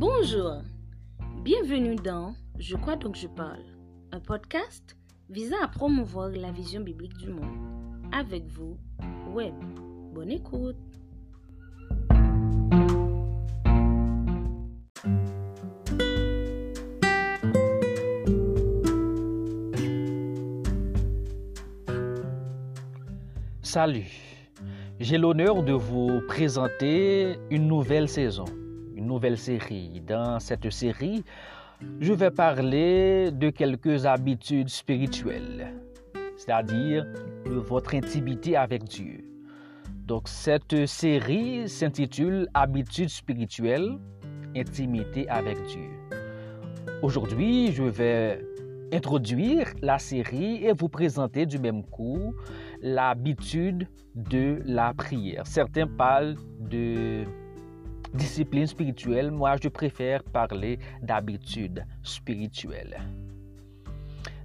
[0.00, 0.62] Bonjour,
[1.42, 3.64] bienvenue dans Je crois donc je parle,
[4.12, 4.96] un podcast
[5.28, 7.58] visant à promouvoir la vision biblique du monde.
[8.12, 8.76] Avec vous,
[9.34, 9.54] Web.
[10.14, 10.76] Bonne écoute.
[23.62, 24.06] Salut,
[25.00, 28.44] j'ai l'honneur de vous présenter une nouvelle saison,
[29.08, 30.00] nouvelle série.
[30.06, 31.24] Dans cette série,
[32.00, 35.74] je vais parler de quelques habitudes spirituelles,
[36.36, 37.06] c'est-à-dire
[37.46, 39.24] de votre intimité avec Dieu.
[40.06, 43.98] Donc cette série s'intitule Habitudes spirituelles,
[44.56, 45.88] intimité avec Dieu.
[47.02, 48.44] Aujourd'hui, je vais
[48.92, 52.34] introduire la série et vous présenter du même coup
[52.80, 55.46] l'habitude de la prière.
[55.46, 57.24] Certains parlent de
[58.14, 62.98] discipline spirituelle, moi je préfère parler d'habitude spirituelle.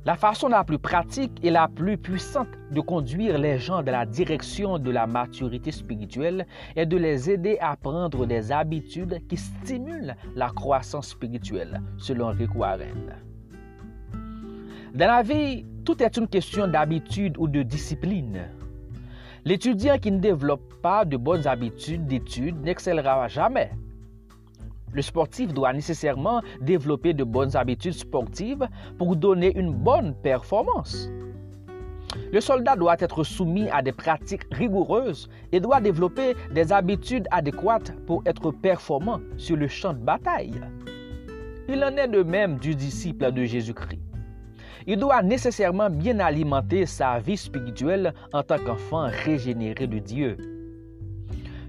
[0.05, 4.05] La façon la plus pratique et la plus puissante de conduire les gens dans la
[4.05, 10.15] direction de la maturité spirituelle est de les aider à prendre des habitudes qui stimulent
[10.35, 13.15] la croissance spirituelle, selon Rick Warren.
[14.93, 18.41] Dans la vie, tout est une question d'habitude ou de discipline.
[19.45, 23.71] L'étudiant qui ne développe pas de bonnes habitudes d'études n'excellera jamais.
[24.93, 28.65] Le sportif doit nécessairement développer de bonnes habitudes sportives
[28.97, 31.09] pour donner une bonne performance.
[32.31, 37.93] Le soldat doit être soumis à des pratiques rigoureuses et doit développer des habitudes adéquates
[38.05, 40.61] pour être performant sur le champ de bataille.
[41.67, 44.12] Il en est de même du disciple de Jésus-Christ
[44.87, 50.37] il doit nécessairement bien alimenter sa vie spirituelle en tant qu'enfant régénéré de Dieu.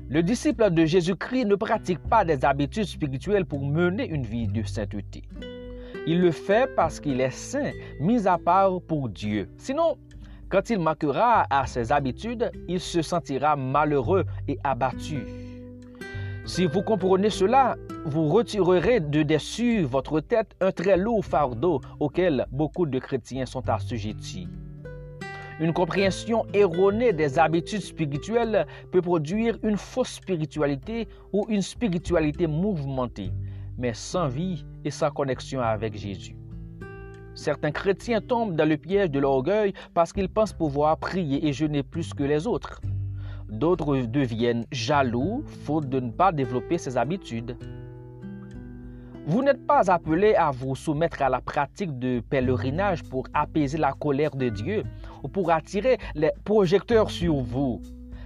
[0.08, 4.62] Le disciple de Jésus-Christ ne pratique pas des habitudes spirituelles pour mener une vie de
[4.62, 5.22] sainteté.
[6.06, 9.48] Il le fait parce qu'il est saint, mis à part pour Dieu.
[9.56, 9.96] Sinon,
[10.50, 15.43] quand il manquera à ses habitudes, il se sentira malheureux et abattu.
[16.46, 22.46] Si vous comprenez cela, vous retirerez de dessus votre tête un très lourd fardeau auquel
[22.52, 24.46] beaucoup de chrétiens sont assujettis.
[25.58, 33.30] Une compréhension erronée des habitudes spirituelles peut produire une fausse spiritualité ou une spiritualité mouvementée,
[33.78, 36.36] mais sans vie et sans connexion avec Jésus.
[37.34, 41.82] Certains chrétiens tombent dans le piège de l'orgueil parce qu'ils pensent pouvoir prier et jeûner
[41.82, 42.82] plus que les autres.
[43.48, 47.56] D'autres deviennent jaloux faute de ne pas développer ces habitudes.
[49.26, 53.92] Vous n'êtes pas appelé à vous soumettre à la pratique de pèlerinage pour apaiser la
[53.92, 54.82] colère de Dieu
[55.22, 57.80] ou pour attirer les projecteurs sur vous.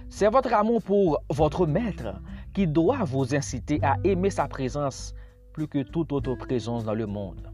[0.09, 2.15] C'est votre amour pour votre Maître
[2.53, 5.13] qui doit vous inciter à aimer sa présence
[5.53, 7.49] plus que toute autre présence dans le monde.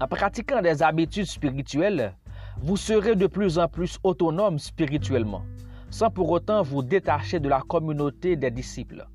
[0.00, 2.14] En pratiquant des habitudes spirituelles,
[2.60, 5.42] vous serez de plus en plus autonome spirituellement
[5.90, 9.06] sans pour autant vous détacher de la communauté des disciples.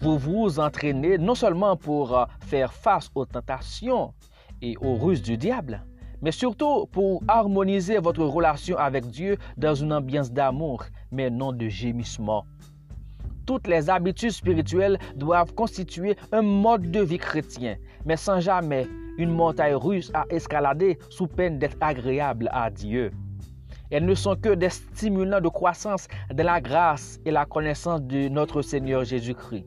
[0.00, 4.12] Vous vous entraînez non seulement pour euh, faire face aux tentations
[4.60, 5.84] et aux ruses du diable,
[6.20, 11.68] mais surtout pour harmoniser votre relation avec Dieu dans une ambiance d'amour, mais non de
[11.68, 12.44] gémissement.
[13.44, 18.86] Toutes les habitudes spirituelles doivent constituer un mode de vie chrétien, mais sans jamais
[19.18, 23.10] une montagne russe à escalader sous peine d'être agréable à Dieu.
[23.92, 28.28] Elles ne sont que des stimulants de croissance de la grâce et la connaissance de
[28.28, 29.66] notre Seigneur Jésus-Christ.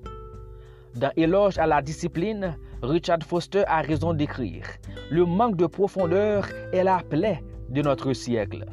[0.95, 4.65] Dans Éloge à la discipline, Richard Foster a raison d'écrire
[5.11, 8.65] Le manque de profondeur est la plaie de notre siècle.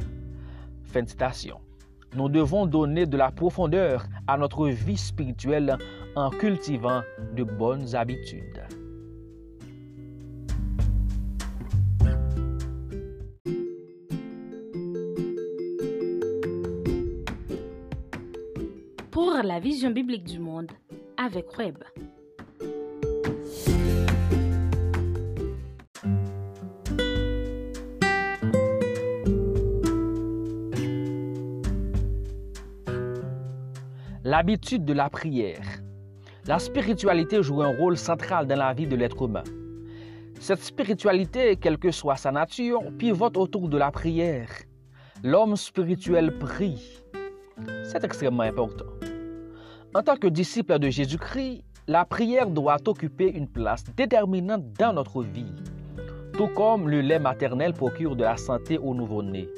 [0.84, 1.58] Fin de citation.
[2.14, 5.76] Nous devons donner de la profondeur à notre vie spirituelle
[6.16, 7.02] en cultivant
[7.36, 8.62] de bonnes habitudes.
[19.12, 20.72] Pour la vision biblique du monde
[21.18, 21.76] avec Web.
[34.25, 35.60] L'habitude de la prière.
[36.46, 39.44] La spiritualité joue un rôle central dans la vie de l'être humain.
[40.40, 44.48] Cette spiritualité, quelle que soit sa nature, pivote autour de la prière.
[45.22, 47.02] L'homme spirituel prie.
[47.84, 49.01] C'est extrêmement important.
[49.94, 55.22] En tant que disciple de Jésus-Christ, la prière doit occuper une place déterminante dans notre
[55.22, 55.52] vie,
[56.32, 59.50] tout comme le lait maternel procure de la santé au nouveau-né.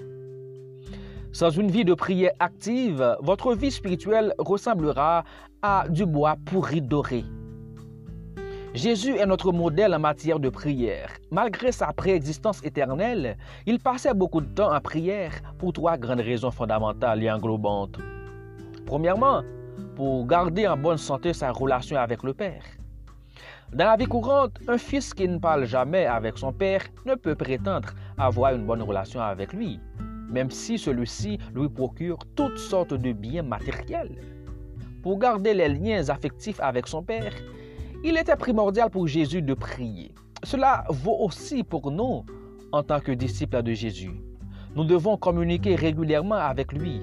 [1.30, 5.22] Sans une vie de prière active, votre vie spirituelle ressemblera
[5.62, 7.24] à du bois pourri doré.
[8.74, 11.10] Jésus est notre modèle en matière de prière.
[11.30, 13.36] Malgré sa préexistence éternelle,
[13.66, 17.98] il passait beaucoup de temps en prière pour trois grandes raisons fondamentales et englobantes.
[18.84, 19.42] Premièrement,
[19.96, 22.64] pour garder en bonne santé sa relation avec le Père.
[23.72, 27.34] Dans la vie courante, un fils qui ne parle jamais avec son père ne peut
[27.34, 29.80] prétendre avoir une bonne relation avec lui,
[30.28, 34.16] même si celui-ci lui procure toutes sortes de biens matériels.
[35.02, 37.32] Pour garder les liens affectifs avec son père,
[38.04, 40.14] il était primordial pour Jésus de prier.
[40.44, 42.24] Cela vaut aussi pour nous
[42.70, 44.12] en tant que disciples de Jésus.
[44.76, 47.00] Nous devons communiquer régulièrement avec lui.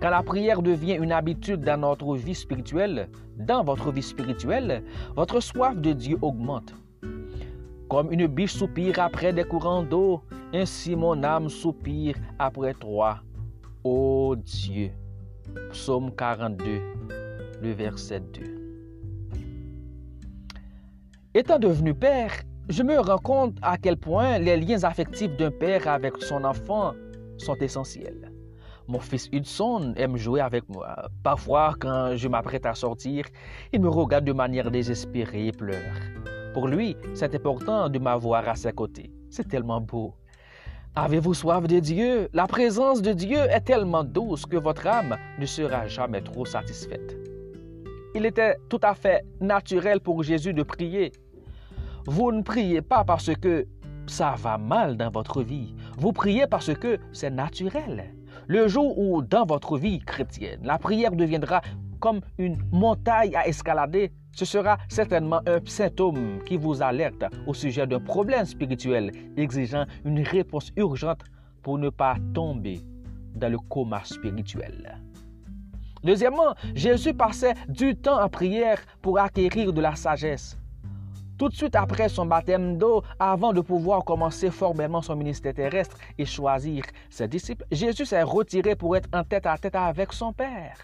[0.00, 4.82] Quand la prière devient une habitude dans notre vie spirituelle, dans votre vie spirituelle,
[5.14, 6.74] votre soif de Dieu augmente.
[7.90, 10.22] Comme une biche soupire après des courants d'eau,
[10.54, 13.18] ainsi mon âme soupire après toi,
[13.84, 14.90] ô Dieu.
[15.70, 16.64] Psaume 42,
[17.60, 18.40] le verset 2.
[21.34, 22.32] Étant devenu père,
[22.70, 26.94] je me rends compte à quel point les liens affectifs d'un père avec son enfant
[27.36, 28.29] sont essentiels.
[28.90, 31.08] Mon fils Hudson aime jouer avec moi.
[31.22, 33.24] Parfois, quand je m'apprête à sortir,
[33.72, 35.94] il me regarde de manière désespérée et pleure.
[36.54, 39.12] Pour lui, c'est important de m'avoir à ses côtés.
[39.30, 40.14] C'est tellement beau.
[40.96, 42.28] Avez-vous soif de Dieu?
[42.32, 47.16] La présence de Dieu est tellement douce que votre âme ne sera jamais trop satisfaite.
[48.16, 51.12] Il était tout à fait naturel pour Jésus de prier.
[52.06, 53.68] Vous ne priez pas parce que
[54.08, 55.76] ça va mal dans votre vie.
[55.96, 58.16] Vous priez parce que c'est naturel.
[58.50, 61.62] Le jour où dans votre vie chrétienne, la prière deviendra
[62.00, 67.86] comme une montagne à escalader, ce sera certainement un symptôme qui vous alerte au sujet
[67.86, 71.20] d'un problème spirituel exigeant une réponse urgente
[71.62, 72.80] pour ne pas tomber
[73.36, 74.98] dans le coma spirituel.
[76.02, 80.59] Deuxièmement, Jésus passait du temps en prière pour acquérir de la sagesse.
[81.40, 85.96] Tout de suite après son baptême d'eau, avant de pouvoir commencer formellement son ministère terrestre
[86.18, 90.34] et choisir ses disciples, Jésus s'est retiré pour être en tête à tête avec son
[90.34, 90.76] Père.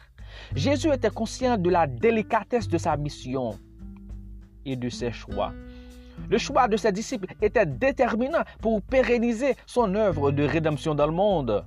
[0.54, 3.58] Jésus était conscient de la délicatesse de sa mission
[4.64, 5.52] et de ses choix.
[6.30, 11.12] Le choix de ses disciples était déterminant pour pérenniser son œuvre de rédemption dans le
[11.12, 11.66] monde.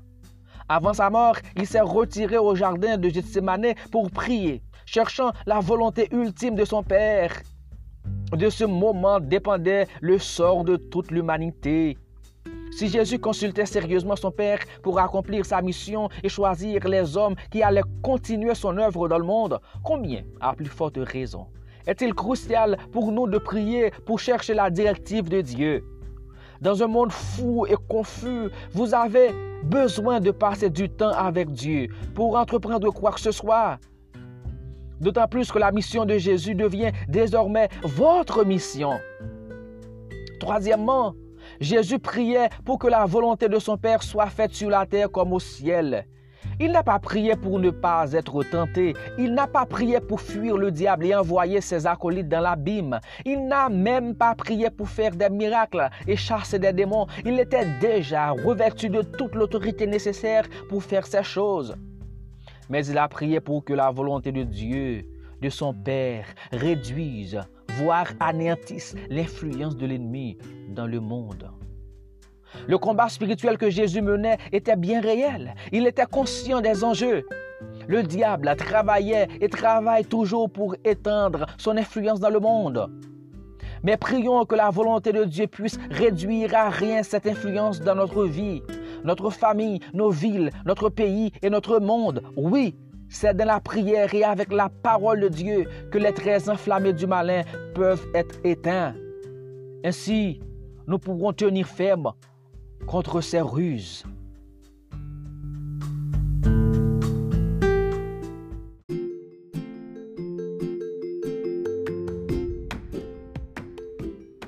[0.68, 6.08] Avant sa mort, il s'est retiré au jardin de Gethsemane pour prier, cherchant la volonté
[6.12, 7.40] ultime de son Père.
[8.32, 11.98] De ce moment dépendait le sort de toute l'humanité.
[12.72, 17.64] Si Jésus consultait sérieusement son Père pour accomplir sa mission et choisir les hommes qui
[17.64, 21.48] allaient continuer son œuvre dans le monde, combien, à plus forte raison,
[21.88, 25.84] est-il crucial pour nous de prier pour chercher la directive de Dieu?
[26.62, 29.32] Dans un monde fou et confus, vous avez
[29.64, 33.80] besoin de passer du temps avec Dieu pour entreprendre quoi que ce soit.
[35.00, 39.00] D'autant plus que la mission de Jésus devient désormais votre mission.
[40.40, 41.14] Troisièmement,
[41.60, 45.34] Jésus priait pour que la volonté de son Père soit faite sur la terre comme
[45.34, 46.06] au ciel.
[46.62, 48.94] Il n'a pas prié pour ne pas être tenté.
[49.18, 53.00] Il n'a pas prié pour fuir le diable et envoyer ses acolytes dans l'abîme.
[53.26, 57.08] Il n'a même pas prié pour faire des miracles et chasser des démons.
[57.26, 61.76] Il était déjà revêtu de toute l'autorité nécessaire pour faire ces choses.
[62.70, 65.06] Mais il a prié pour que la volonté de Dieu,
[65.42, 67.42] de son Père, réduise,
[67.80, 70.38] voire anéantisse l'influence de l'ennemi
[70.70, 71.52] dans le monde.
[72.68, 75.56] Le combat spirituel que Jésus menait était bien réel.
[75.72, 77.26] Il était conscient des enjeux.
[77.88, 82.90] Le diable travaillait et travaille toujours pour étendre son influence dans le monde.
[83.84, 88.26] Mais prions que la volonté de Dieu puisse réduire à rien cette influence dans notre
[88.26, 88.62] vie,
[89.04, 92.22] notre famille, nos villes, notre pays et notre monde.
[92.36, 92.76] Oui,
[93.10, 97.08] c'est dans la prière et avec la parole de Dieu que les traits enflammés du
[97.08, 98.94] malin peuvent être éteints.
[99.84, 100.40] Ainsi,
[100.88, 102.12] nous pourrons tenir ferme
[102.86, 104.04] contre ses ruses.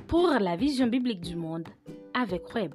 [0.06, 1.68] Pour la vision biblique du monde
[2.14, 2.74] avec Web.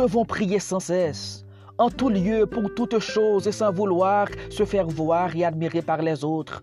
[0.00, 1.44] Devons prier sans cesse
[1.76, 6.02] en tout lieu, pour toutes choses et sans vouloir se faire voir et admirer par
[6.02, 6.62] les autres.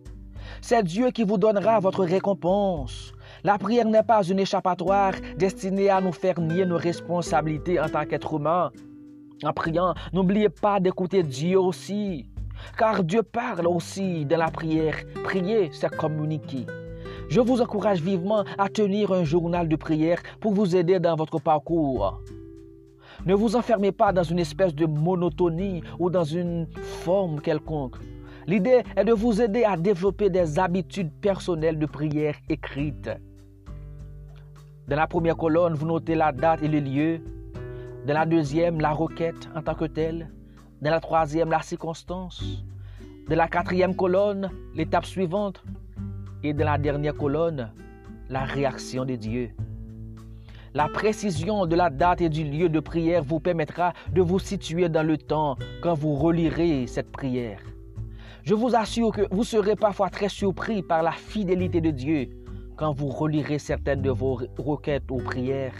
[0.62, 3.14] C'est Dieu qui vous donnera votre récompense.
[3.44, 8.06] La prière n'est pas une échappatoire destinée à nous faire nier nos responsabilités en tant
[8.06, 8.72] qu'être humain.
[9.44, 12.30] En priant, n'oubliez pas d'écouter Dieu aussi,
[12.78, 14.98] car Dieu parle aussi dans la prière.
[15.24, 16.68] Prier, c'est communiquer.
[17.30, 21.40] Je vous encourage vivement à tenir un journal de prière pour vous aider dans votre
[21.40, 22.22] parcours.
[23.28, 26.66] Ne vous enfermez pas dans une espèce de monotonie ou dans une
[27.04, 27.98] forme quelconque.
[28.48, 33.10] L'idée est de vous aider à développer des habitudes personnelles de prière écrites.
[34.88, 37.20] Dans la première colonne, vous notez la date et le lieu.
[38.06, 40.30] Dans la deuxième, la requête en tant que telle.
[40.82, 42.64] Dans la troisième, la circonstance.
[43.28, 45.62] Dans la quatrième colonne, l'étape suivante.
[46.44, 47.74] Et dans la dernière colonne,
[48.30, 49.52] la réaction de Dieu.
[50.74, 54.90] La précision de la date et du lieu de prière vous permettra de vous situer
[54.90, 57.60] dans le temps quand vous relirez cette prière.
[58.44, 62.30] Je vous assure que vous serez parfois très surpris par la fidélité de Dieu
[62.76, 65.74] quand vous relirez certaines de vos requêtes ou prières.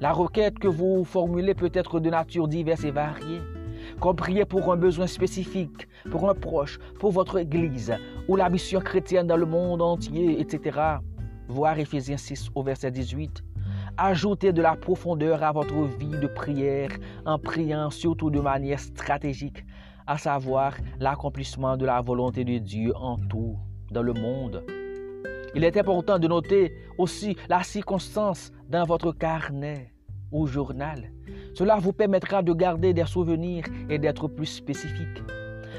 [0.00, 3.40] La requête que vous formulez peut être de nature diverse et variée,
[4.00, 7.94] comme prier pour un besoin spécifique, pour un proche, pour votre Église
[8.28, 10.98] ou la mission chrétienne dans le monde entier, etc.
[11.48, 13.42] Voir Éphésiens 6 au verset 18.
[13.96, 16.90] Ajoutez de la profondeur à votre vie de prière
[17.24, 19.64] en priant surtout de manière stratégique,
[20.06, 23.56] à savoir l'accomplissement de la volonté de Dieu en tout
[23.90, 24.64] dans le monde.
[25.54, 29.92] Il est important de noter aussi la circonstance dans votre carnet
[30.32, 31.12] ou journal.
[31.54, 35.22] Cela vous permettra de garder des souvenirs et d'être plus spécifique.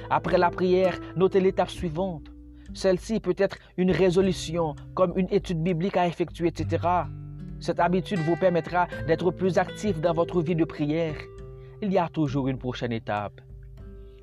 [0.10, 2.32] Après la prière, notez l'étape suivante.
[2.78, 6.88] Celle-ci peut être une résolution, comme une étude biblique à effectuer, etc.
[7.60, 11.16] Cette habitude vous permettra d'être plus actif dans votre vie de prière.
[11.82, 13.42] Il y a toujours une prochaine étape.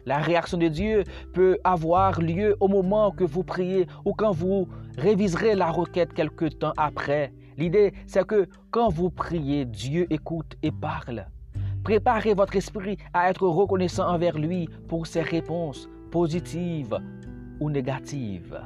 [0.07, 4.69] La réaction de Dieu peut avoir lieu au moment que vous priez ou quand vous
[4.99, 7.33] réviserez la requête quelque temps après.
[7.59, 11.27] L'idée, c'est que quand vous priez, Dieu écoute et parle.
[11.83, 17.01] Préparez votre esprit à être reconnaissant envers lui pour ses réponses positives
[17.61, 18.61] ou négatives.